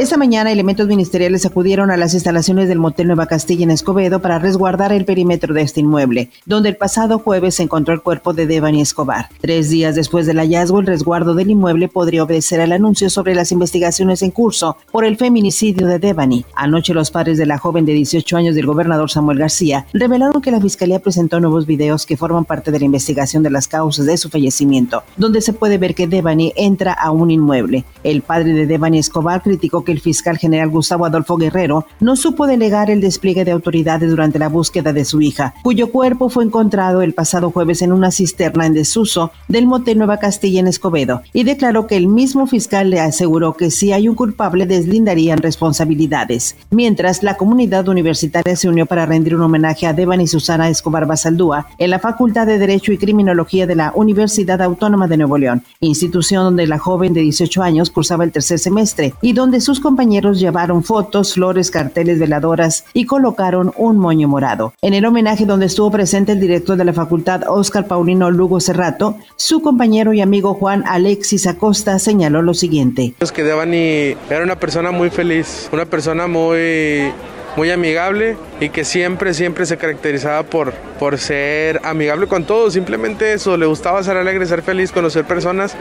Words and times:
Esta 0.00 0.16
mañana, 0.16 0.50
elementos 0.50 0.88
ministeriales 0.88 1.44
acudieron 1.44 1.90
a 1.90 1.98
las 1.98 2.14
instalaciones 2.14 2.68
del 2.68 2.78
Motel 2.78 3.08
Nueva 3.08 3.26
Castilla 3.26 3.64
en 3.64 3.70
Escobedo 3.70 4.22
para 4.22 4.38
resguardar 4.38 4.94
el 4.94 5.04
perímetro 5.04 5.52
de 5.52 5.60
este 5.60 5.80
inmueble, 5.80 6.30
donde 6.46 6.70
el 6.70 6.76
pasado 6.78 7.18
jueves 7.18 7.56
se 7.56 7.64
encontró 7.64 7.92
el 7.92 8.00
cuerpo 8.00 8.32
de 8.32 8.46
Devani 8.46 8.80
Escobar. 8.80 9.28
Tres 9.42 9.68
días 9.68 9.94
después 9.96 10.24
del 10.24 10.38
hallazgo, 10.38 10.80
el 10.80 10.86
resguardo 10.86 11.34
del 11.34 11.50
inmueble 11.50 11.88
podría 11.88 12.22
obedecer 12.22 12.62
al 12.62 12.72
anuncio 12.72 13.10
sobre 13.10 13.34
las 13.34 13.52
investigaciones 13.52 14.22
en 14.22 14.30
curso 14.30 14.78
por 14.90 15.04
el 15.04 15.18
feminicidio 15.18 15.86
de 15.86 15.98
Devani. 15.98 16.46
Anoche, 16.54 16.94
los 16.94 17.10
padres 17.10 17.36
de 17.36 17.44
la 17.44 17.58
joven 17.58 17.84
de 17.84 17.92
18 17.92 18.38
años 18.38 18.54
del 18.54 18.64
gobernador 18.64 19.10
Samuel 19.10 19.38
García 19.40 19.84
revelaron 19.92 20.40
que 20.40 20.50
la 20.50 20.62
fiscalía 20.62 21.00
presentó 21.00 21.40
nuevos 21.40 21.66
videos 21.66 22.06
que 22.06 22.16
forman 22.16 22.46
parte 22.46 22.70
de 22.70 22.78
la 22.78 22.86
investigación 22.86 23.42
de 23.42 23.50
las 23.50 23.68
causas 23.68 24.06
de 24.06 24.16
su 24.16 24.30
fallecimiento, 24.30 25.02
donde 25.18 25.42
se 25.42 25.52
puede 25.52 25.76
ver 25.76 25.94
que 25.94 26.06
Devani 26.06 26.54
entra 26.56 26.94
a 26.94 27.10
un 27.10 27.30
inmueble. 27.30 27.84
El 28.02 28.22
padre 28.22 28.54
de 28.54 28.66
Devani 28.66 28.98
Escobar 28.98 29.42
criticó 29.42 29.84
que 29.84 29.89
el 29.90 30.00
fiscal 30.00 30.38
general 30.38 30.70
Gustavo 30.70 31.06
Adolfo 31.06 31.36
Guerrero 31.36 31.86
no 32.00 32.16
supo 32.16 32.46
delegar 32.46 32.90
el 32.90 33.00
despliegue 33.00 33.44
de 33.44 33.52
autoridades 33.52 34.10
durante 34.10 34.38
la 34.38 34.48
búsqueda 34.48 34.92
de 34.92 35.04
su 35.04 35.20
hija, 35.20 35.54
cuyo 35.62 35.90
cuerpo 35.90 36.28
fue 36.28 36.44
encontrado 36.44 37.02
el 37.02 37.14
pasado 37.14 37.50
jueves 37.50 37.82
en 37.82 37.92
una 37.92 38.10
cisterna 38.10 38.66
en 38.66 38.74
desuso 38.74 39.32
del 39.48 39.66
motel 39.66 39.98
Nueva 39.98 40.18
Castilla 40.18 40.60
en 40.60 40.66
Escobedo, 40.66 41.22
y 41.32 41.44
declaró 41.44 41.86
que 41.86 41.96
el 41.96 42.06
mismo 42.06 42.46
fiscal 42.46 42.90
le 42.90 43.00
aseguró 43.00 43.56
que 43.56 43.70
si 43.70 43.92
hay 43.92 44.08
un 44.08 44.14
culpable 44.14 44.66
deslindarían 44.66 45.38
responsabilidades. 45.38 46.56
Mientras, 46.70 47.22
la 47.22 47.36
comunidad 47.36 47.88
universitaria 47.88 48.56
se 48.56 48.68
unió 48.68 48.86
para 48.86 49.06
rendir 49.06 49.34
un 49.34 49.42
homenaje 49.42 49.86
a 49.86 49.92
Devan 49.92 50.20
y 50.20 50.26
Susana 50.26 50.68
Escobar 50.68 51.06
Basaldúa 51.06 51.66
en 51.78 51.90
la 51.90 51.98
Facultad 51.98 52.46
de 52.46 52.58
Derecho 52.58 52.92
y 52.92 52.98
Criminología 52.98 53.66
de 53.66 53.74
la 53.74 53.92
Universidad 53.94 54.62
Autónoma 54.62 55.08
de 55.08 55.16
Nuevo 55.16 55.38
León, 55.38 55.62
institución 55.80 56.44
donde 56.44 56.66
la 56.66 56.78
joven 56.78 57.12
de 57.12 57.22
18 57.22 57.62
años 57.62 57.90
cursaba 57.90 58.24
el 58.24 58.32
tercer 58.32 58.58
semestre 58.58 59.14
y 59.22 59.32
donde 59.32 59.60
sus 59.60 59.79
compañeros 59.80 60.38
llevaron 60.38 60.84
fotos, 60.84 61.34
flores, 61.34 61.70
carteles, 61.70 62.18
veladoras 62.18 62.84
y 62.92 63.06
colocaron 63.06 63.72
un 63.76 63.98
moño 63.98 64.28
morado. 64.28 64.72
En 64.82 64.94
el 64.94 65.04
homenaje 65.04 65.46
donde 65.46 65.66
estuvo 65.66 65.90
presente 65.90 66.32
el 66.32 66.40
director 66.40 66.76
de 66.76 66.84
la 66.84 66.92
facultad, 66.92 67.42
Oscar 67.48 67.86
Paulino 67.86 68.30
Lugo 68.30 68.60
Cerrato, 68.60 69.16
su 69.36 69.62
compañero 69.62 70.12
y 70.12 70.20
amigo 70.20 70.54
Juan 70.54 70.84
Alexis 70.86 71.46
Acosta 71.46 71.98
señaló 71.98 72.42
lo 72.42 72.54
siguiente. 72.54 73.14
Que 73.32 74.16
era 74.28 74.44
una 74.44 74.56
persona 74.56 74.90
muy 74.90 75.10
feliz, 75.10 75.68
una 75.72 75.86
persona 75.86 76.26
muy 76.26 77.10
muy 77.56 77.70
amigable 77.70 78.36
y 78.60 78.68
que 78.68 78.84
siempre, 78.84 79.34
siempre 79.34 79.64
se 79.66 79.78
caracterizaba 79.78 80.42
por, 80.42 80.72
por 80.98 81.18
ser 81.18 81.80
amigable 81.82 82.26
con 82.26 82.44
todos, 82.44 82.74
simplemente 82.74 83.32
eso, 83.32 83.56
le 83.56 83.66
gustaba 83.66 84.02
ser 84.02 84.18
alegre, 84.18 84.46
ser 84.46 84.62
feliz, 84.62 84.92
conocer 84.92 85.24
personas 85.24 85.74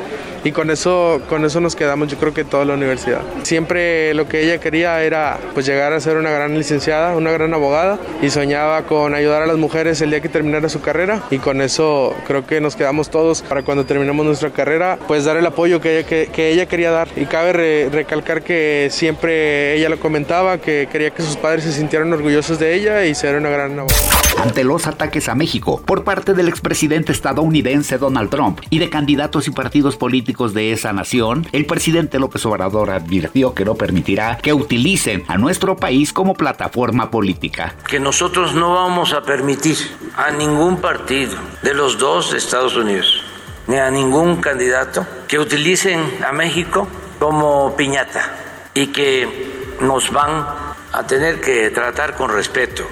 y 0.43 0.51
con 0.53 0.71
eso, 0.71 1.21
con 1.27 1.43
eso 1.43 1.59
nos 1.59 1.75
quedamos 1.75 2.07
yo 2.07 2.17
creo 2.17 2.33
que 2.33 2.45
toda 2.45 2.65
la 2.65 2.73
universidad. 2.73 3.21
Siempre 3.43 4.13
lo 4.13 4.27
que 4.27 4.43
ella 4.43 4.59
quería 4.59 5.03
era 5.03 5.37
pues 5.53 5.65
llegar 5.65 5.91
a 5.93 5.99
ser 5.99 6.17
una 6.17 6.31
gran 6.31 6.57
licenciada, 6.57 7.15
una 7.15 7.31
gran 7.31 7.53
abogada 7.53 7.99
y 8.21 8.29
soñaba 8.29 8.83
con 8.83 9.13
ayudar 9.13 9.43
a 9.43 9.45
las 9.45 9.57
mujeres 9.57 9.99
el 10.01 10.11
día 10.11 10.21
que 10.21 10.29
terminara 10.29 10.69
su 10.69 10.81
carrera 10.81 11.21
y 11.29 11.39
con 11.39 11.61
eso 11.61 12.15
creo 12.25 12.47
que 12.47 12.61
nos 12.61 12.75
quedamos 12.75 13.09
todos 13.09 13.41
para 13.41 13.63
cuando 13.63 13.85
terminamos 13.85 14.25
nuestra 14.25 14.51
carrera 14.51 14.97
pues 15.07 15.25
dar 15.25 15.35
el 15.35 15.45
apoyo 15.45 15.81
que 15.81 15.99
ella, 15.99 16.07
que, 16.07 16.49
ella 16.49 16.65
quería 16.65 16.91
dar 16.91 17.09
y 17.15 17.25
cabe 17.25 17.89
recalcar 17.91 18.41
que 18.41 18.87
siempre 18.91 19.75
ella 19.75 19.89
lo 19.89 19.99
comentaba 19.99 20.57
que 20.59 20.87
quería 20.89 21.09
que 21.11 21.21
sus 21.21 21.35
padres 21.35 21.65
se 21.65 21.73
sintieran 21.73 22.11
orgullosos 22.13 22.59
de 22.59 22.68
ella 22.75 23.05
y 23.05 23.15
ser 23.15 23.37
una 23.37 23.49
gran 23.49 23.77
abogada. 23.79 24.19
Ante 24.41 24.63
los 24.63 24.87
ataques 24.87 25.27
a 25.27 25.35
México 25.35 25.81
por 25.85 26.03
parte 26.03 26.33
del 26.33 26.47
expresidente 26.47 27.11
estadounidense 27.11 27.97
Donald 27.97 28.29
Trump 28.29 28.61
y 28.69 28.79
de 28.79 28.89
candidatos 28.89 29.47
y 29.47 29.51
partidos 29.51 29.97
políticos 29.97 30.53
de 30.53 30.71
esa 30.71 30.93
nación, 30.93 31.47
el 31.51 31.65
presidente 31.65 32.19
López 32.19 32.45
Obrador 32.45 32.89
advirtió 32.89 33.53
que 33.53 33.65
no 33.65 33.75
permitirá 33.75 34.37
que 34.37 34.53
utilicen 34.53 35.23
a 35.27 35.37
nuestro 35.37 35.75
país 35.75 36.13
como 36.13 36.35
plataforma 36.35 37.11
política. 37.11 37.75
Que 37.87 37.99
nosotros 37.99 38.53
no 38.53 38.73
vamos 38.73 39.13
a 39.13 39.21
permitir 39.21 39.77
a 40.15 40.31
ningún 40.31 40.77
partido 40.77 41.35
de 41.61 41.73
los 41.73 41.97
dos 41.97 42.33
Estados 42.33 42.75
Unidos 42.75 43.23
ni 43.67 43.77
a 43.77 43.91
ningún 43.91 44.37
candidato 44.37 45.05
que 45.27 45.37
utilicen 45.37 46.01
a 46.27 46.31
México 46.31 46.87
como 47.19 47.75
piñata 47.75 48.35
y 48.73 48.87
que 48.87 49.77
nos 49.81 50.11
van 50.11 50.43
a 50.91 51.05
tener 51.05 51.39
que 51.41 51.69
tratar 51.69 52.15
con 52.15 52.31
respeto. 52.31 52.83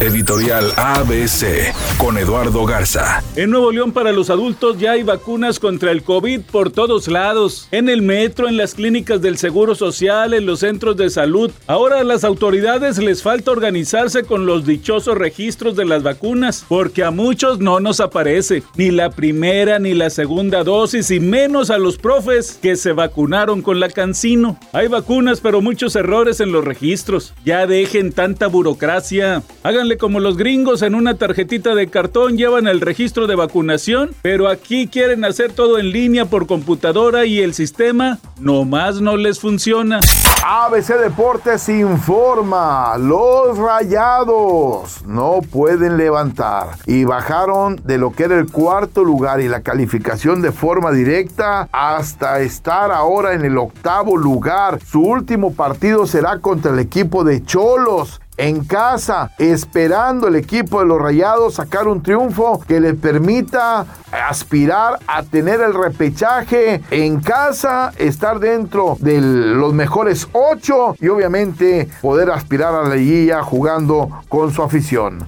Editorial 0.00 0.72
ABC 0.76 1.72
con 1.98 2.18
Eduardo 2.18 2.64
Garza. 2.66 3.22
En 3.36 3.50
Nuevo 3.50 3.70
León 3.70 3.92
para 3.92 4.12
los 4.12 4.28
adultos 4.28 4.78
ya 4.78 4.92
hay 4.92 5.02
vacunas 5.02 5.60
contra 5.60 5.92
el 5.92 6.02
COVID 6.02 6.40
por 6.50 6.70
todos 6.70 7.06
lados. 7.06 7.68
En 7.70 7.88
el 7.88 8.02
metro, 8.02 8.48
en 8.48 8.56
las 8.56 8.74
clínicas 8.74 9.22
del 9.22 9.38
Seguro 9.38 9.74
Social, 9.74 10.34
en 10.34 10.46
los 10.46 10.60
centros 10.60 10.96
de 10.96 11.10
salud. 11.10 11.50
Ahora 11.66 12.00
a 12.00 12.04
las 12.04 12.24
autoridades 12.24 12.98
les 12.98 13.22
falta 13.22 13.52
organizarse 13.52 14.24
con 14.24 14.46
los 14.46 14.66
dichosos 14.66 15.16
registros 15.16 15.76
de 15.76 15.84
las 15.84 16.02
vacunas, 16.02 16.64
porque 16.68 17.04
a 17.04 17.10
muchos 17.10 17.60
no 17.60 17.78
nos 17.78 18.00
aparece 18.00 18.62
ni 18.76 18.90
la 18.90 19.10
primera 19.10 19.78
ni 19.78 19.94
la 19.94 20.10
segunda 20.10 20.64
dosis 20.64 21.10
y 21.10 21.20
menos 21.20 21.70
a 21.70 21.78
los 21.78 21.98
profes 21.98 22.58
que 22.60 22.76
se 22.76 22.92
vacunaron 22.92 23.62
con 23.62 23.80
la 23.80 23.88
cancino. 23.88 24.58
Hay 24.72 24.88
vacunas 24.88 25.40
pero 25.40 25.60
muchos 25.60 25.94
errores 25.94 26.40
en 26.40 26.50
los 26.50 26.64
registros. 26.64 27.33
Ya 27.44 27.66
dejen 27.66 28.12
tanta 28.12 28.46
burocracia. 28.46 29.42
Háganle 29.62 29.98
como 29.98 30.20
los 30.20 30.36
gringos 30.36 30.82
en 30.82 30.94
una 30.94 31.14
tarjetita 31.14 31.74
de 31.74 31.88
cartón 31.88 32.36
llevan 32.36 32.66
el 32.66 32.80
registro 32.80 33.26
de 33.26 33.34
vacunación, 33.34 34.12
pero 34.22 34.48
aquí 34.48 34.88
quieren 34.88 35.24
hacer 35.24 35.52
todo 35.52 35.78
en 35.78 35.90
línea 35.90 36.24
por 36.24 36.46
computadora 36.46 37.26
y 37.26 37.40
el 37.40 37.54
sistema 37.54 38.18
nomás 38.40 39.00
no 39.00 39.16
les 39.16 39.40
funciona. 39.40 40.00
ABC 40.46 40.98
Deportes 41.00 41.70
informa, 41.70 42.98
los 42.98 43.56
rayados 43.56 45.02
no 45.06 45.40
pueden 45.40 45.96
levantar 45.96 46.76
y 46.84 47.04
bajaron 47.04 47.80
de 47.82 47.96
lo 47.96 48.12
que 48.12 48.24
era 48.24 48.38
el 48.38 48.50
cuarto 48.50 49.04
lugar 49.04 49.40
y 49.40 49.48
la 49.48 49.62
calificación 49.62 50.42
de 50.42 50.52
forma 50.52 50.90
directa 50.90 51.66
hasta 51.72 52.40
estar 52.40 52.92
ahora 52.92 53.32
en 53.32 53.46
el 53.46 53.56
octavo 53.56 54.18
lugar. 54.18 54.80
Su 54.84 55.00
último 55.00 55.54
partido 55.54 56.06
será 56.06 56.40
contra 56.40 56.72
el 56.72 56.78
equipo 56.78 57.23
de 57.24 57.42
Cholos 57.42 58.20
en 58.36 58.64
casa, 58.64 59.30
esperando 59.38 60.28
el 60.28 60.36
equipo 60.36 60.80
de 60.80 60.86
los 60.86 61.00
Rayados 61.00 61.54
sacar 61.54 61.86
un 61.86 62.02
triunfo 62.02 62.60
que 62.66 62.80
le 62.80 62.94
permita 62.94 63.86
aspirar 64.10 64.98
a 65.06 65.22
tener 65.22 65.60
el 65.60 65.74
repechaje 65.74 66.82
en 66.90 67.20
casa, 67.20 67.92
estar 67.96 68.40
dentro 68.40 68.96
de 69.00 69.20
los 69.20 69.72
mejores 69.72 70.28
ocho 70.32 70.96
y 71.00 71.08
obviamente 71.08 71.88
poder 72.02 72.30
aspirar 72.30 72.74
a 72.74 72.88
la 72.88 72.96
liguilla 72.96 73.42
jugando 73.42 74.10
con 74.28 74.52
su 74.52 74.62
afición. 74.62 75.26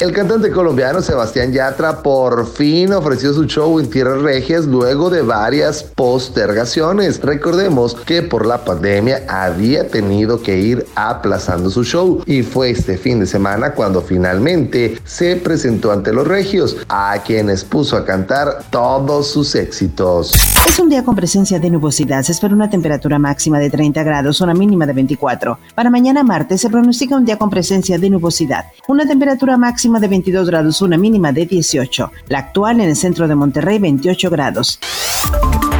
El 0.00 0.12
cantante 0.12 0.50
colombiano 0.50 1.00
Sebastián 1.00 1.52
Yatra 1.52 2.02
por 2.02 2.48
fin 2.48 2.92
ofreció 2.92 3.32
su 3.32 3.44
show 3.44 3.78
en 3.78 3.88
Tierras 3.88 4.22
Regias 4.22 4.64
luego 4.64 5.08
de 5.08 5.22
varias 5.22 5.84
postergaciones. 5.84 7.20
Recordemos 7.20 7.94
que 7.94 8.20
por 8.20 8.44
la 8.44 8.64
pandemia 8.64 9.22
había 9.28 9.86
tenido 9.86 10.42
que 10.42 10.58
ir 10.58 10.84
aplazando 10.96 11.70
su 11.70 11.84
show 11.84 12.20
y 12.26 12.42
fue 12.42 12.70
este 12.70 12.98
fin 12.98 13.20
de 13.20 13.26
semana 13.26 13.70
cuando 13.70 14.02
finalmente 14.02 14.98
se 15.04 15.36
presentó 15.36 15.92
ante 15.92 16.12
los 16.12 16.26
regios, 16.26 16.76
a 16.88 17.16
quienes 17.24 17.62
puso 17.62 17.96
a 17.96 18.04
cantar 18.04 18.64
todos 18.70 19.28
sus 19.28 19.54
éxitos. 19.54 20.32
Es 20.66 20.80
un 20.80 20.88
día 20.88 21.04
con 21.04 21.14
presencia 21.14 21.60
de 21.60 21.70
nubosidad. 21.70 22.24
Se 22.24 22.32
espera 22.32 22.52
una 22.52 22.68
temperatura 22.68 23.20
máxima 23.20 23.60
de 23.60 23.70
30 23.70 24.02
grados, 24.02 24.40
una 24.40 24.54
mínima 24.54 24.86
de 24.86 24.92
24. 24.92 25.56
Para 25.76 25.88
mañana 25.88 26.24
martes 26.24 26.62
se 26.62 26.68
pronostica 26.68 27.16
un 27.16 27.24
día 27.24 27.38
con 27.38 27.48
presencia 27.48 27.96
de 27.96 28.10
nubosidad. 28.10 28.64
Una 28.88 29.06
temperatura 29.06 29.56
máxima 29.84 30.00
de 30.00 30.08
22 30.08 30.48
grados, 30.48 30.80
una 30.80 30.96
mínima 30.96 31.30
de 31.30 31.44
18. 31.44 32.10
La 32.28 32.38
actual 32.38 32.80
en 32.80 32.88
el 32.88 32.96
centro 32.96 33.28
de 33.28 33.34
Monterrey, 33.34 33.78
28 33.78 34.30
grados. 34.30 34.78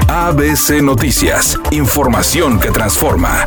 ABC 0.08 0.82
Noticias, 0.82 1.58
información 1.70 2.60
que 2.60 2.70
transforma. 2.70 3.46